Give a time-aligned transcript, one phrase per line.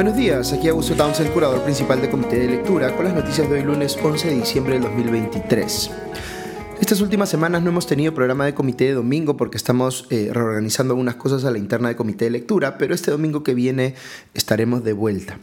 [0.00, 3.56] Buenos días, aquí Augusto Townsend, curador principal de Comité de Lectura, con las noticias de
[3.56, 5.90] hoy lunes 11 de diciembre del 2023.
[6.80, 10.94] Estas últimas semanas no hemos tenido programa de comité de domingo porque estamos eh, reorganizando
[10.94, 13.94] algunas cosas a la interna de comité de lectura, pero este domingo que viene
[14.32, 15.38] estaremos de vuelta.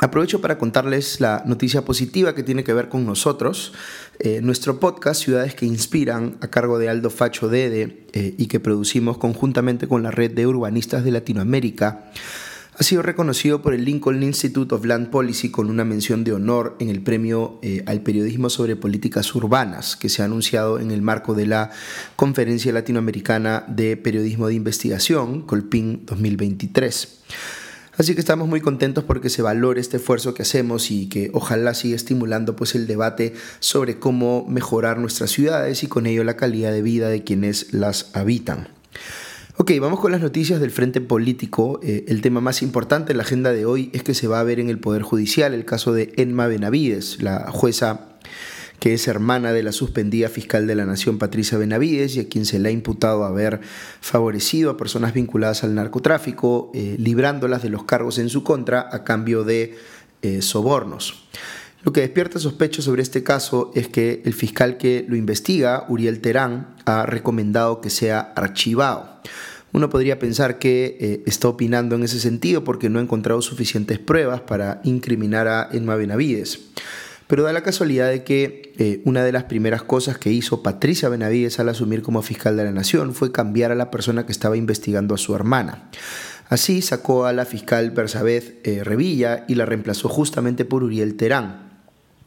[0.00, 3.72] Aprovecho para contarles la noticia positiva que tiene que ver con nosotros.
[4.18, 8.58] Eh, nuestro podcast Ciudades que Inspiran, a cargo de Aldo Facho Dede eh, y que
[8.58, 12.10] producimos conjuntamente con la red de urbanistas de Latinoamérica,
[12.80, 16.76] ha sido reconocido por el Lincoln Institute of Land Policy con una mención de honor
[16.80, 21.02] en el premio eh, al periodismo sobre políticas urbanas que se ha anunciado en el
[21.02, 21.70] marco de la
[22.16, 27.18] Conferencia Latinoamericana de Periodismo de Investigación, Colpin 2023.
[27.98, 31.74] Así que estamos muy contentos porque se valore este esfuerzo que hacemos y que ojalá
[31.74, 36.72] siga estimulando pues el debate sobre cómo mejorar nuestras ciudades y con ello la calidad
[36.72, 38.68] de vida de quienes las habitan.
[39.62, 41.80] Ok, vamos con las noticias del frente político.
[41.82, 44.42] Eh, el tema más importante en la agenda de hoy es que se va a
[44.42, 48.16] ver en el Poder Judicial el caso de Enma Benavides, la jueza
[48.78, 52.46] que es hermana de la suspendida fiscal de la Nación Patricia Benavides y a quien
[52.46, 53.60] se le ha imputado haber
[54.00, 59.04] favorecido a personas vinculadas al narcotráfico, eh, librándolas de los cargos en su contra a
[59.04, 59.76] cambio de
[60.22, 61.28] eh, sobornos.
[61.82, 66.20] Lo que despierta sospechas sobre este caso es que el fiscal que lo investiga, Uriel
[66.20, 69.20] Terán, ha recomendado que sea archivado.
[69.72, 73.98] Uno podría pensar que eh, está opinando en ese sentido porque no ha encontrado suficientes
[73.98, 76.60] pruebas para incriminar a Emma Benavides.
[77.28, 81.08] Pero da la casualidad de que eh, una de las primeras cosas que hizo Patricia
[81.08, 84.56] Benavides al asumir como fiscal de la Nación fue cambiar a la persona que estaba
[84.56, 85.88] investigando a su hermana.
[86.48, 91.69] Así sacó a la fiscal Bersabeth eh, Revilla y la reemplazó justamente por Uriel Terán.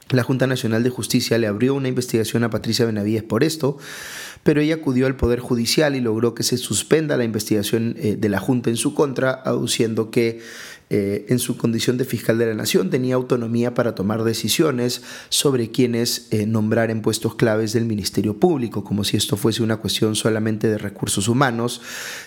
[0.09, 3.77] La Junta Nacional de Justicia le abrió una investigación a Patricia Benavides por esto,
[4.43, 8.29] pero ella acudió al Poder Judicial y logró que se suspenda la investigación eh, de
[8.29, 10.41] la Junta en su contra, aduciendo que
[10.89, 15.71] eh, en su condición de fiscal de la Nación tenía autonomía para tomar decisiones sobre
[15.71, 20.15] quiénes eh, nombrar en puestos claves del Ministerio Público, como si esto fuese una cuestión
[20.15, 21.81] solamente de recursos humanos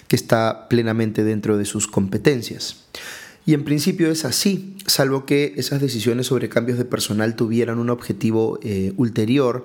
[0.08, 2.86] que está plenamente dentro de sus competencias.
[3.46, 7.90] Y en principio es así, salvo que esas decisiones sobre cambios de personal tuvieran un
[7.90, 9.62] objetivo eh, ulterior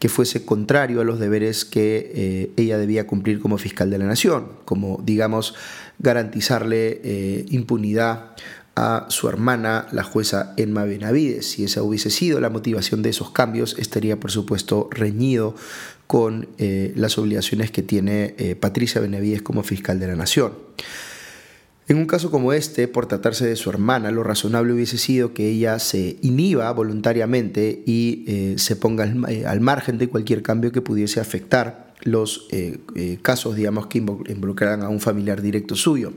[0.00, 4.06] que fuese contrario a los deberes que eh, ella debía cumplir como fiscal de la
[4.06, 5.54] nación, como digamos
[6.00, 8.34] garantizarle eh, impunidad
[8.74, 11.46] a su hermana, la jueza Emma Benavides.
[11.46, 15.54] Si esa hubiese sido la motivación de esos cambios, estaría por supuesto reñido
[16.06, 20.52] con las obligaciones que tiene Patricia Benavides como fiscal de la nación.
[21.90, 25.48] En un caso como este, por tratarse de su hermana, lo razonable hubiese sido que
[25.48, 30.82] ella se inhiba voluntariamente y eh, se ponga eh, al, margen de cualquier cambio que
[30.82, 32.78] pudiese afectar los eh,
[33.22, 36.12] casos, digamos, que involucraran a un familiar directo suyo,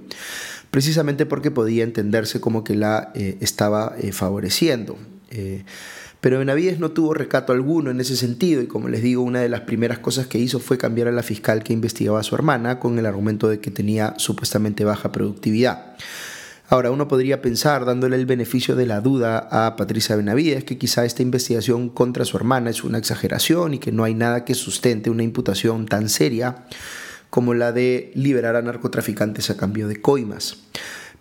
[0.70, 4.96] precisamente porque podía entenderse como que la estaba favoreciendo.
[6.24, 9.50] Pero Benavides no tuvo recato alguno en ese sentido y como les digo, una de
[9.50, 12.80] las primeras cosas que hizo fue cambiar a la fiscal que investigaba a su hermana
[12.80, 15.98] con el argumento de que tenía supuestamente baja productividad.
[16.70, 21.04] Ahora, uno podría pensar, dándole el beneficio de la duda a Patricia Benavides, que quizá
[21.04, 25.10] esta investigación contra su hermana es una exageración y que no hay nada que sustente
[25.10, 26.64] una imputación tan seria
[27.30, 30.56] como la de liberar a narcotraficantes a cambio de coimas.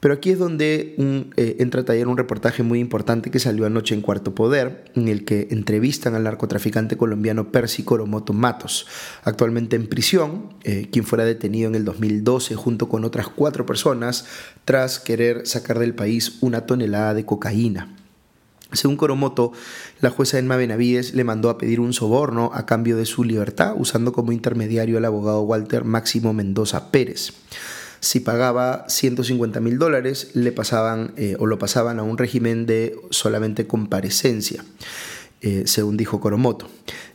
[0.02, 0.96] Pero aquí es donde
[1.36, 5.06] eh, entra a taller un reportaje muy importante que salió anoche en Cuarto Poder, en
[5.06, 8.88] el que entrevistan al narcotraficante colombiano Percy Coromoto Matos,
[9.22, 14.26] actualmente en prisión, eh, quien fuera detenido en el 2012 junto con otras cuatro personas
[14.64, 17.94] tras querer sacar del país una tonelada de cocaína.
[18.72, 19.52] Según Coromoto,
[20.00, 23.74] la jueza Emma Benavides le mandó a pedir un soborno a cambio de su libertad,
[23.78, 27.34] usando como intermediario al abogado Walter Máximo Mendoza Pérez
[28.02, 32.96] si pagaba 150 mil dólares, le pasaban eh, o lo pasaban a un régimen de
[33.10, 34.64] solamente comparecencia,
[35.40, 36.68] eh, según dijo Coromoto.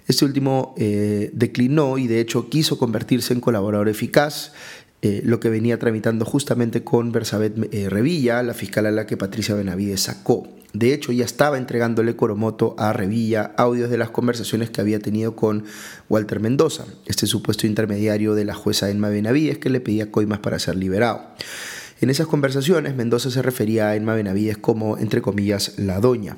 [0.08, 4.54] Este último eh, declinó y de hecho quiso convertirse en colaborador eficaz
[5.24, 7.56] lo que venía tramitando justamente con Bersabet
[7.88, 10.50] Revilla, la fiscal a la que Patricia Benavides sacó.
[10.78, 15.36] De hecho, ya estaba entregándole Coromoto a Revilla audios de las conversaciones que había tenido
[15.36, 15.64] con
[16.08, 20.60] Walter Mendoza, este supuesto intermediario de la jueza Emma Benavides que le pedía coimas para
[20.60, 21.22] ser liberado.
[22.00, 26.38] En esas conversaciones, Mendoza se refería a Emma Benavides como, entre comillas, la doña.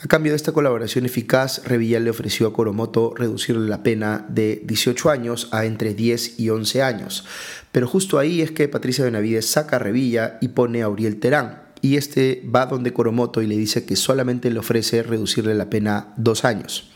[0.00, 4.62] A cambio de esta colaboración eficaz, Revilla le ofreció a Coromoto reducirle la pena de
[4.64, 7.24] 18 años a entre 10 y 11 años.
[7.72, 11.65] Pero justo ahí es que Patricia Benavides saca a Revilla y pone a Uriel Terán,
[11.82, 16.14] y este va donde Coromoto y le dice que solamente le ofrece reducirle la pena
[16.16, 16.90] dos años.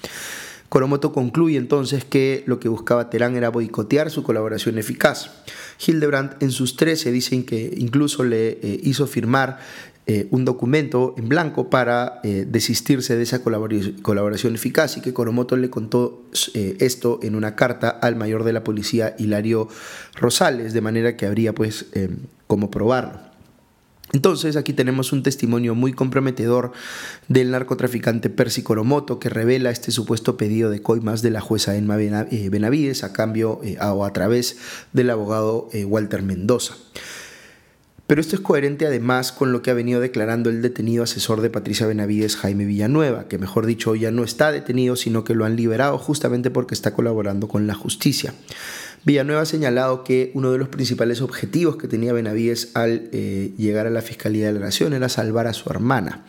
[0.71, 5.29] Coromoto concluye entonces que lo que buscaba Terán era boicotear su colaboración eficaz.
[5.85, 9.59] Hildebrand en sus 13 dicen que incluso le eh, hizo firmar
[10.07, 15.57] eh, un documento en blanco para eh, desistirse de esa colaboración eficaz y que Coromoto
[15.57, 16.23] le contó
[16.55, 19.69] esto en una carta al mayor de la policía Hilario
[20.15, 21.87] Rosales, de manera que habría pues
[22.47, 23.30] cómo probarlo.
[24.13, 26.73] Entonces aquí tenemos un testimonio muy comprometedor
[27.29, 31.97] del narcotraficante Percy Coromoto que revela este supuesto pedido de coimas de la jueza Emma
[31.97, 34.59] Benavides a cambio o a través
[34.93, 36.75] del abogado Walter Mendoza.
[38.09, 41.51] Pero esto es coherente además con lo que ha venido declarando el detenido asesor de
[41.51, 45.55] Patricia Benavides, Jaime Villanueva, que mejor dicho ya no está detenido, sino que lo han
[45.55, 48.35] liberado justamente porque está colaborando con la justicia.
[49.05, 53.87] Villanueva ha señalado que uno de los principales objetivos que tenía Benavides al eh, llegar
[53.87, 56.25] a la Fiscalía de la Nación era salvar a su hermana.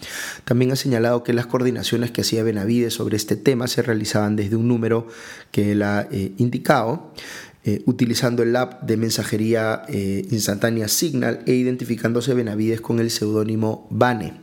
[0.46, 4.56] También ha señalado que las coordinaciones que hacía Benavides sobre este tema se realizaban desde
[4.56, 5.08] un número
[5.52, 7.12] que él ha eh, indicado
[7.64, 14.34] eh, utilizando el app de mensajería instantánea Signal e identificándose Benavides con el seudónimo Bane.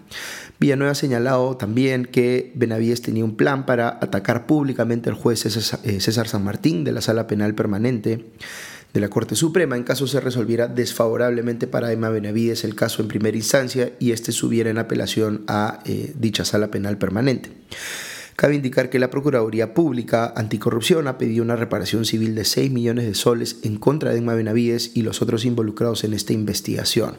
[0.60, 6.00] Villanueva ha señalado también que Benavides tenía un plan para atacar públicamente al juez eh,
[6.00, 8.26] César San Martín de la Sala Penal Permanente
[8.92, 13.08] de la Corte Suprema en caso se resolviera desfavorablemente para Emma Benavides el caso en
[13.08, 15.80] primera instancia y este subiera en apelación a
[16.16, 17.50] dicha Sala Penal Permanente.
[18.38, 23.04] Cabe indicar que la Procuraduría Pública Anticorrupción ha pedido una reparación civil de 6 millones
[23.04, 27.16] de soles en contra de Emma Benavides y los otros involucrados en esta investigación.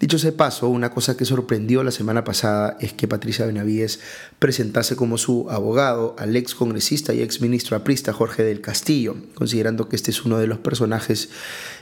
[0.00, 3.98] Dicho ese paso, una cosa que sorprendió la semana pasada es que Patricia Benavides
[4.38, 9.88] presentase como su abogado al ex congresista y ex ministro aprista Jorge del Castillo, considerando
[9.88, 11.30] que este es uno de los personajes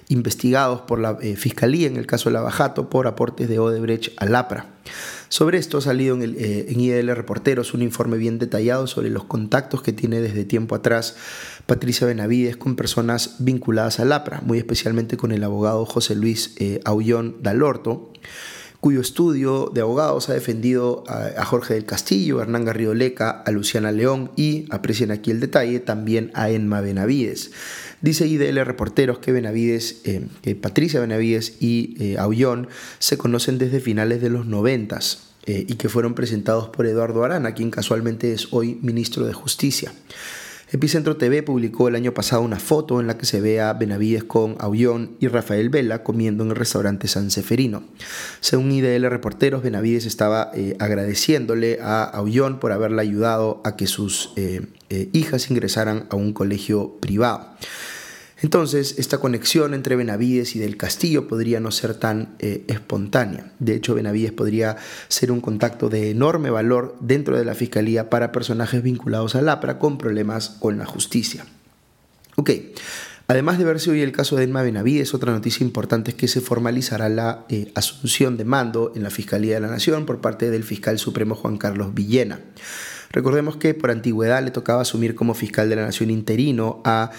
[0.08, 4.26] investigados por la eh, Fiscalía en el caso de Lavajato por aportes de Odebrecht a
[4.26, 4.66] LAPRA.
[5.28, 9.10] Sobre esto ha salido en, el, eh, en IDL Reporteros un informe bien detallado sobre
[9.10, 11.16] los contactos que tiene desde tiempo atrás
[11.66, 16.80] Patricia Benavides con personas vinculadas a LAPRA, muy especialmente con el abogado José Luis eh,
[16.84, 18.12] Aullón Dalorto,
[18.80, 23.50] cuyo estudio de abogados ha defendido a, Jorge del Castillo, a Hernán Garrido Leca, a
[23.50, 27.50] Luciana León y, aprecien aquí el detalle, también a Enma Benavides.
[28.06, 32.68] Dice IDL Reporteros que Benavides, eh, Patricia Benavides y eh, Aullón
[33.00, 37.54] se conocen desde finales de los noventas eh, y que fueron presentados por Eduardo Arana,
[37.54, 39.92] quien casualmente es hoy ministro de Justicia.
[40.70, 44.22] Epicentro TV publicó el año pasado una foto en la que se ve a Benavides
[44.22, 47.82] con Aullón y Rafael Vela comiendo en el restaurante San Seferino.
[48.38, 54.32] Según IDL Reporteros, Benavides estaba eh, agradeciéndole a Aullón por haberle ayudado a que sus
[54.36, 54.60] eh,
[55.12, 57.56] hijas ingresaran a un colegio privado.
[58.42, 63.52] Entonces, esta conexión entre Benavides y del Castillo podría no ser tan eh, espontánea.
[63.58, 64.76] De hecho, Benavides podría
[65.08, 69.78] ser un contacto de enorme valor dentro de la Fiscalía para personajes vinculados al APRA
[69.78, 71.46] con problemas con la justicia.
[72.36, 72.50] Ok,
[73.26, 76.42] además de verse hoy el caso de Edma Benavides, otra noticia importante es que se
[76.42, 80.62] formalizará la eh, asunción de mando en la Fiscalía de la Nación por parte del
[80.62, 82.40] fiscal supremo Juan Carlos Villena.
[83.16, 87.10] Recordemos que por antigüedad le tocaba asumir como fiscal de la Nación interino a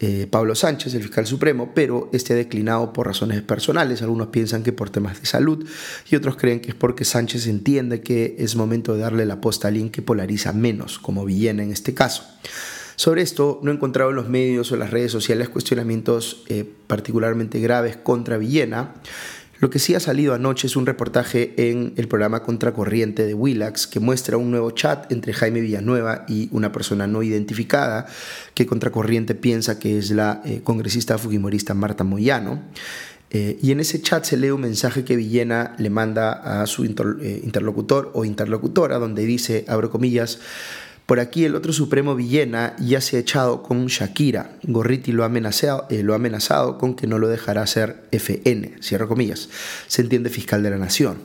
[0.00, 4.02] eh, Pablo Sánchez, el fiscal supremo, pero este ha declinado por razones personales.
[4.02, 5.66] Algunos piensan que por temas de salud
[6.10, 9.68] y otros creen que es porque Sánchez entiende que es momento de darle la posta
[9.68, 12.24] a alguien que polariza menos, como Villena en este caso.
[12.96, 16.70] Sobre esto no he encontrado en los medios o en las redes sociales cuestionamientos eh,
[16.86, 18.92] particularmente graves contra Villena.
[19.58, 23.86] Lo que sí ha salido anoche es un reportaje en el programa Contracorriente de Willax
[23.86, 28.06] que muestra un nuevo chat entre Jaime Villanueva y una persona no identificada
[28.54, 32.62] que Contracorriente piensa que es la eh, congresista fujimorista Marta Moyano.
[33.30, 36.84] Eh, y en ese chat se lee un mensaje que Villena le manda a su
[36.84, 40.38] eh, interlocutor o interlocutora donde dice, abro comillas,
[41.06, 44.58] por aquí el otro Supremo Villena ya se ha echado con Shakira.
[44.64, 48.74] Gorriti lo ha amenazado, eh, lo ha amenazado con que no lo dejará ser FN,
[48.82, 49.48] cierro comillas.
[49.86, 51.18] Se entiende fiscal de la nación.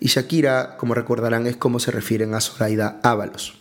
[0.00, 3.58] Y Shakira, como recordarán, es como se refieren a Zoraida Ábalos.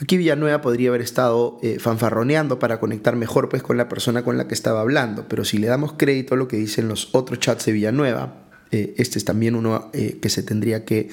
[0.00, 4.38] Aquí Villanueva podría haber estado eh, fanfarroneando para conectar mejor pues, con la persona con
[4.38, 7.38] la que estaba hablando, pero si le damos crédito a lo que dicen los otros
[7.38, 11.10] chats de Villanueva, eh, este es también uno que se tendría que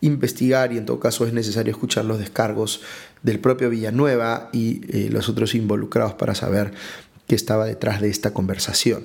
[0.00, 2.80] investigar y en todo caso es necesario escuchar los descargos
[3.22, 6.72] del propio Villanueva y eh, los otros involucrados para saber
[7.26, 9.04] qué estaba detrás de esta conversación.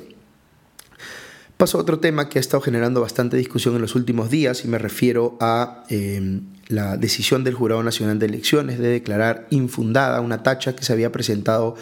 [1.58, 4.68] Paso a otro tema que ha estado generando bastante discusión en los últimos días y
[4.68, 10.44] me refiero a em, la decisión del Jurado Nacional de Elecciones de declarar infundada una
[10.44, 11.76] tacha que se había presentado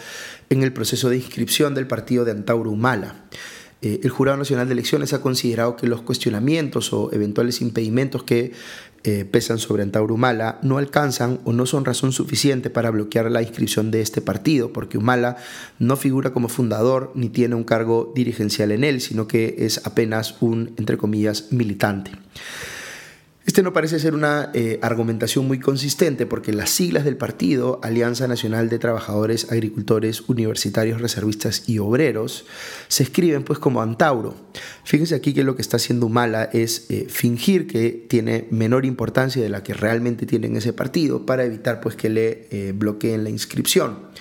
[0.48, 3.24] en el proceso de inscripción del partido de Antauro Humala.
[3.82, 8.52] Eh, el Jurado Nacional de Elecciones ha considerado que los cuestionamientos o eventuales impedimentos que
[9.04, 10.16] eh, pesan sobre Antauro
[10.62, 14.96] no alcanzan o no son razón suficiente para bloquear la inscripción de este partido, porque
[14.96, 15.36] Humala
[15.78, 20.36] no figura como fundador ni tiene un cargo dirigencial en él, sino que es apenas
[20.40, 22.12] un, entre comillas, militante.
[23.46, 28.26] Este no parece ser una eh, argumentación muy consistente porque las siglas del partido, Alianza
[28.26, 32.46] Nacional de Trabajadores, Agricultores, Universitarios, Reservistas y Obreros,
[32.88, 34.34] se escriben pues como Antauro.
[34.84, 39.42] Fíjense aquí que lo que está haciendo Humala es eh, fingir que tiene menor importancia
[39.42, 43.24] de la que realmente tiene en ese partido para evitar pues que le eh, bloqueen
[43.24, 44.14] la inscripción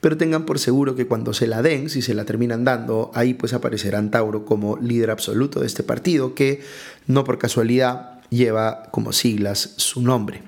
[0.00, 3.34] pero tengan por seguro que cuando se la den, si se la terminan dando, ahí
[3.34, 6.60] pues aparecerá Antauro como líder absoluto de este partido, que
[7.08, 10.42] no por casualidad lleva como siglas su nombre.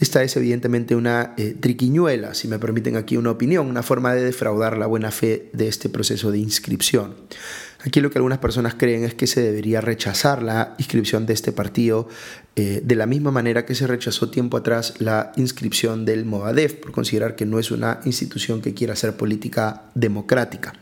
[0.00, 4.24] Esta es evidentemente una eh, triquiñuela, si me permiten aquí una opinión, una forma de
[4.24, 7.14] defraudar la buena fe de este proceso de inscripción.
[7.84, 11.52] Aquí lo que algunas personas creen es que se debería rechazar la inscripción de este
[11.52, 12.08] partido
[12.56, 16.92] eh, de la misma manera que se rechazó tiempo atrás la inscripción del Movadef por
[16.92, 20.74] considerar que no es una institución que quiera hacer política democrática.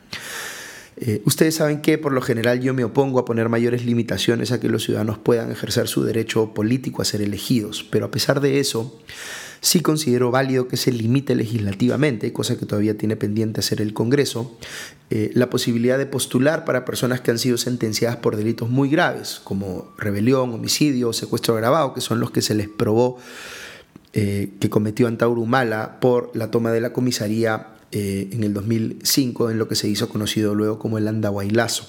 [1.01, 4.59] Eh, ustedes saben que por lo general yo me opongo a poner mayores limitaciones a
[4.59, 8.59] que los ciudadanos puedan ejercer su derecho político a ser elegidos, pero a pesar de
[8.59, 8.99] eso,
[9.61, 14.59] sí considero válido que se limite legislativamente, cosa que todavía tiene pendiente hacer el Congreso,
[15.11, 19.41] eh, la posibilidad de postular para personas que han sido sentenciadas por delitos muy graves,
[19.45, 23.19] como rebelión, homicidio, secuestro agravado, que son los que se les probó
[24.15, 29.51] eh, que cometió Antauro Humala por la toma de la comisaría eh, en el 2005
[29.51, 31.89] en lo que se hizo conocido luego como el Andahuaylazo.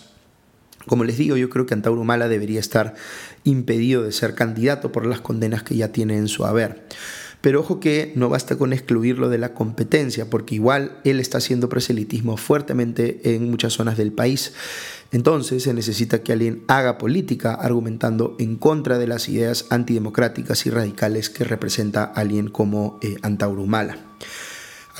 [0.85, 2.95] Como les digo, yo creo que Antauro Mala debería estar
[3.43, 6.87] impedido de ser candidato por las condenas que ya tiene en su haber.
[7.41, 11.69] Pero ojo que no basta con excluirlo de la competencia, porque igual él está haciendo
[11.69, 14.53] proselitismo fuertemente en muchas zonas del país.
[15.11, 20.69] Entonces se necesita que alguien haga política argumentando en contra de las ideas antidemocráticas y
[20.69, 23.97] radicales que representa alguien como eh, Antauro Mala.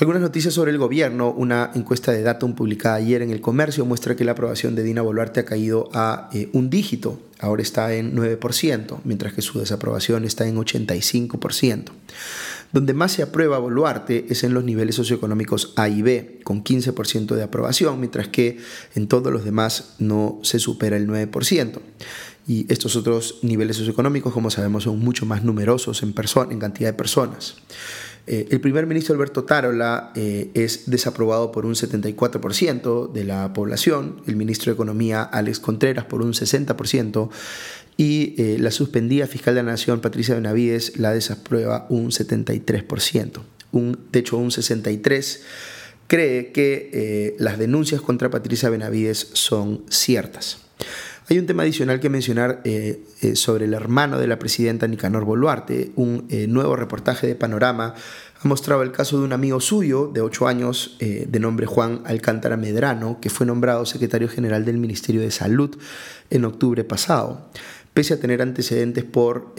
[0.00, 1.30] Algunas noticias sobre el gobierno.
[1.30, 5.02] Una encuesta de Datum publicada ayer en el comercio muestra que la aprobación de Dina
[5.02, 7.20] Boluarte ha caído a eh, un dígito.
[7.38, 11.90] Ahora está en 9%, mientras que su desaprobación está en 85%.
[12.72, 17.34] Donde más se aprueba Boluarte es en los niveles socioeconómicos A y B, con 15%
[17.34, 18.56] de aprobación, mientras que
[18.94, 21.78] en todos los demás no se supera el 9%.
[22.48, 26.14] Y estos otros niveles socioeconómicos, como sabemos, son mucho más numerosos en,
[26.50, 27.56] en cantidad de personas.
[28.26, 34.22] Eh, el primer ministro Alberto Tarola eh, es desaprobado por un 74% de la población,
[34.26, 37.30] el ministro de Economía Alex Contreras por un 60%
[37.96, 43.40] y eh, la suspendida fiscal de la Nación Patricia Benavides la desaprueba un 73%.
[43.72, 45.40] Un, de hecho, un 63%
[46.06, 50.58] cree que las denuncias contra Patricia Benavides son ciertas.
[51.30, 55.24] Hay un tema adicional que mencionar eh, eh, sobre el hermano de la presidenta Nicanor
[55.24, 55.92] Boluarte.
[55.94, 57.94] Un eh, nuevo reportaje de Panorama
[58.42, 62.56] ha mostrado el caso de un amigo suyo de 8 años de nombre Juan Alcántara
[62.56, 65.76] Medrano, que fue nombrado secretario general del Ministerio de Salud
[66.30, 67.48] en octubre pasado
[67.92, 69.52] pese a tener antecedentes por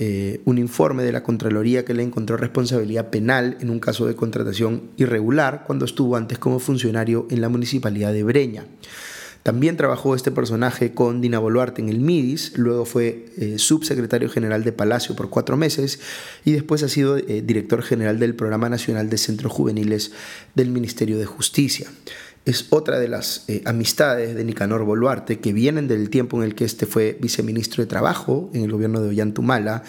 [0.45, 4.89] un informe de la Contraloría que le encontró responsabilidad penal en un caso de contratación
[4.97, 8.65] irregular cuando estuvo antes como funcionario en la municipalidad de Breña.
[9.43, 14.63] También trabajó este personaje con Dina Boluarte en el MIDIS, luego fue eh, subsecretario general
[14.63, 15.99] de Palacio por cuatro meses
[16.45, 20.11] y después ha sido eh, director general del Programa Nacional de Centros Juveniles
[20.53, 21.89] del Ministerio de Justicia.
[22.45, 26.53] Es otra de las eh, amistades de Nicanor Boluarte que vienen del tiempo en el
[26.53, 29.83] que este fue viceministro de Trabajo en el gobierno de Ollantumala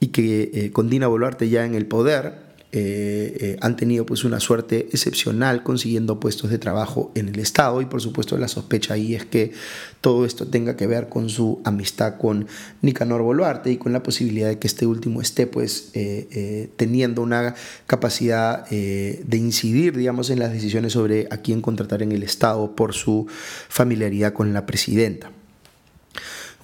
[0.00, 4.40] y que con Dina Boluarte ya en el poder eh, eh, han tenido pues una
[4.40, 9.14] suerte excepcional consiguiendo puestos de trabajo en el Estado y por supuesto la sospecha ahí
[9.14, 9.52] es que
[10.00, 12.48] todo esto tenga que ver con su amistad con
[12.82, 17.54] Nicanor Boluarte y con la posibilidad de que este último esté pues eh, teniendo una
[17.86, 22.92] capacidad de incidir digamos en las decisiones sobre a quién contratar en el Estado por
[22.92, 23.28] su
[23.68, 25.30] familiaridad con la presidenta.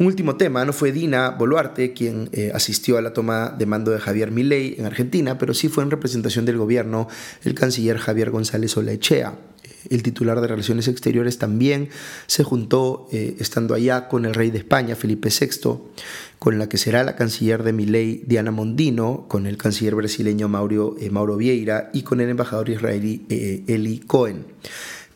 [0.01, 3.91] Un último tema, no fue Dina Boluarte quien eh, asistió a la toma de mando
[3.91, 7.07] de Javier Milei en Argentina, pero sí fue en representación del gobierno
[7.45, 9.35] el canciller Javier González Olaechea.
[9.91, 11.91] El titular de Relaciones Exteriores también
[12.27, 15.81] se juntó eh, estando allá con el rey de España, Felipe VI,
[16.39, 21.11] con la que será la canciller de Milei, Diana Mondino, con el canciller brasileño eh,
[21.11, 24.47] Mauro Vieira y con el embajador israelí Eli Cohen.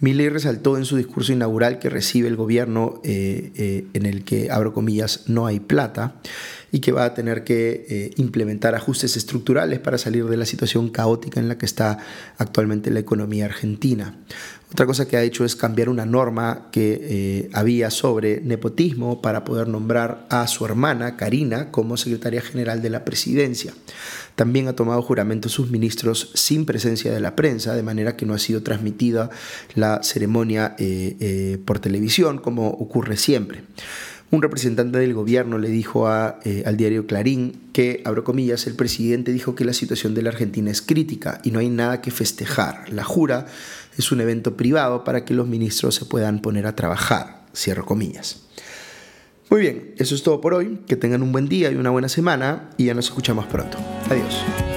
[0.05, 4.51] Milley resaltó en su discurso inaugural que recibe el gobierno eh, eh, en el que,
[4.51, 6.17] abro comillas, no hay plata
[6.75, 10.89] y que va a tener que eh, implementar ajustes estructurales para salir de la situación
[10.91, 11.99] caótica en la que está
[12.37, 14.17] actualmente la economía argentina.
[14.73, 19.69] Otra cosa que ha hecho es cambiar una norma que había sobre nepotismo para poder
[19.69, 23.73] nombrar a su hermana, Karina, como secretaria general de la presidencia.
[24.35, 28.35] También ha tomado juramento sus ministros sin presencia de la prensa, de manera que no
[28.35, 29.31] ha sido transmitida
[29.75, 33.63] la ceremonia eh, eh, por televisión, como ocurre siempre.
[34.35, 39.31] Un representante del gobierno le dijo eh, al diario Clarín que, abro comillas, el presidente
[39.31, 42.93] dijo que la situación de la Argentina es crítica y no hay nada que festejar.
[42.93, 43.47] La jura
[43.97, 48.43] es un evento privado para que los ministros se puedan poner a trabajar, cierro comillas.
[49.51, 50.81] Muy bien, eso es todo por hoy.
[50.89, 53.79] Que tengan un buen día y una buena semana y ya nos escuchamos pronto.
[54.11, 54.74] Adiós.